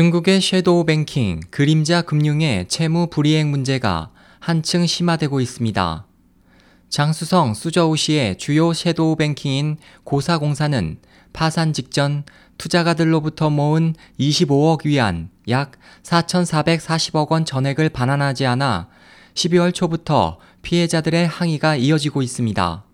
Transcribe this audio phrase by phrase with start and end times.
[0.00, 6.06] 중국의 섀도우 뱅킹, 그림자 금융의 채무 불이행 문제가 한층 심화되고 있습니다.
[6.88, 10.98] 장수성 수저우시의 주요 섀도우 뱅킹인 고사공사는
[11.34, 12.24] 파산 직전
[12.56, 15.72] 투자가들로부터 모은 25억 위안 약
[16.02, 18.88] 4,440억 원 전액을 반환하지 않아
[19.34, 22.84] 12월 초부터 피해자들의 항의가 이어지고 있습니다.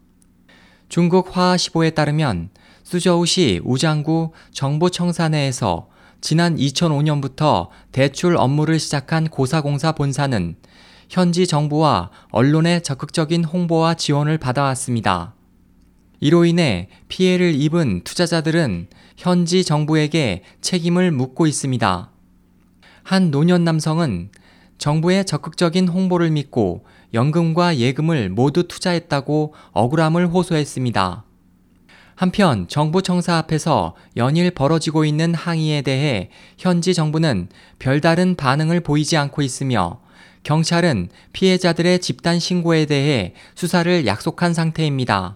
[0.88, 2.50] 중국 화하시보에 따르면
[2.82, 5.86] 수저우시 우장구 정보청사 내에서
[6.20, 10.56] 지난 2005년부터 대출 업무를 시작한 고사공사 본사는
[11.08, 15.34] 현지 정부와 언론의 적극적인 홍보와 지원을 받아왔습니다.
[16.20, 22.10] 이로 인해 피해를 입은 투자자들은 현지 정부에게 책임을 묻고 있습니다.
[23.02, 24.30] 한 노년 남성은
[24.78, 31.24] 정부의 적극적인 홍보를 믿고 연금과 예금을 모두 투자했다고 억울함을 호소했습니다.
[32.16, 37.48] 한편 정부 청사 앞에서 연일 벌어지고 있는 항의에 대해 현지 정부는
[37.78, 40.00] 별다른 반응을 보이지 않고 있으며
[40.42, 45.34] 경찰은 피해자들의 집단 신고에 대해 수사를 약속한 상태입니다.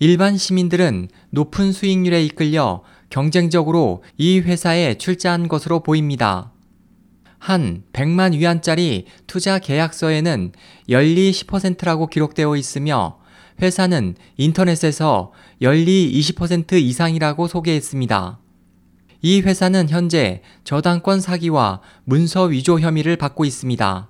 [0.00, 6.52] 일반 시민들은 높은 수익률에 이끌려 경쟁적으로 이 회사에 출자한 것으로 보입니다.
[7.38, 10.52] 한 100만 위안짜리 투자 계약서에는
[10.90, 13.19] 연리 10%라고 기록되어 있으며
[13.60, 18.38] 회사는 인터넷에서 연리 20% 이상이라고 소개했습니다.
[19.22, 24.08] 이 회사는 현재 저당권 사기와 문서 위조 혐의를 받고 있습니다.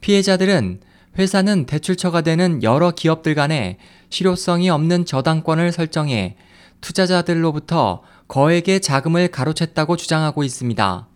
[0.00, 0.80] 피해자들은
[1.18, 3.78] 회사는 대출처가 되는 여러 기업들 간에
[4.10, 6.36] 실효성이 없는 저당권을 설정해
[6.82, 11.08] 투자자들로부터 거액의 자금을 가로챘다고 주장하고 있습니다.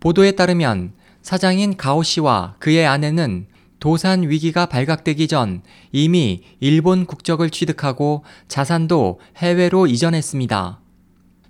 [0.00, 3.46] 보도에 따르면 사장인 가오 씨와 그의 아내는
[3.84, 5.60] 도산 위기가 발각되기 전
[5.92, 10.80] 이미 일본 국적을 취득하고 자산도 해외로 이전했습니다.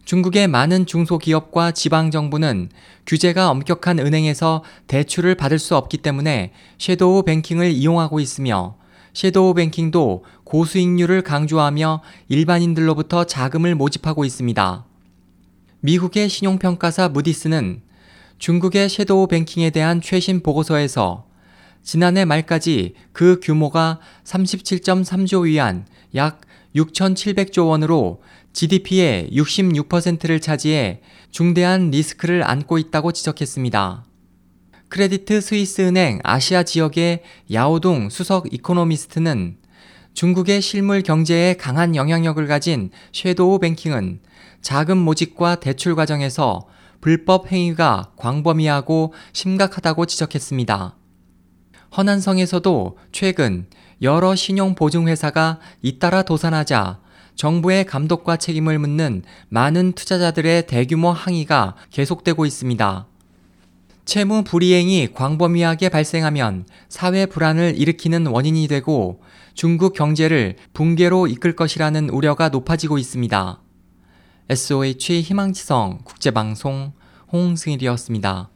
[0.04, 2.70] 중국의 많은 중소기업과 지방정부는
[3.06, 8.78] 규제가 엄격한 은행에서 대출을 받을 수 없기 때문에 섀도우 뱅킹을 이용하고 있으며
[9.12, 14.84] 섀도우 뱅킹도 고수익률을 강조하며 일반인들로부터 자금을 모집하고 있습니다.
[15.82, 17.82] 미국의 신용평가사 무디스는
[18.40, 21.26] 중국의 shadow banking에 대한 최신 보고서에서
[21.84, 26.40] 지난해 말까지 그 규모가 37.3조 위안 약
[26.74, 28.22] 6,700조 원으로
[28.52, 34.04] GDP의 66%를 차지해 중대한 리스크를 안고 있다고 지적했습니다.
[34.88, 39.58] 크레디트 스위스 은행 아시아 지역의 야오동 수석 이코노미스트는
[40.14, 44.20] 중국의 실물 경제에 강한 영향력을 가진 shadow banking은
[44.62, 46.68] 자금 모집과 대출 과정에서
[47.00, 50.96] 불법 행위가 광범위하고 심각하다고 지적했습니다.
[51.96, 53.66] 허난성에서도 최근
[54.02, 56.98] 여러 신용보증회사가 잇따라 도산하자
[57.36, 63.06] 정부의 감독과 책임을 묻는 많은 투자자들의 대규모 항의가 계속되고 있습니다.
[64.04, 69.22] 채무 불이행이 광범위하게 발생하면 사회 불안을 일으키는 원인이 되고
[69.54, 73.60] 중국 경제를 붕괴로 이끌 것이라는 우려가 높아지고 있습니다.
[74.50, 76.92] SOH 희망지성 국제방송
[77.32, 78.50] 홍승일이었습니다.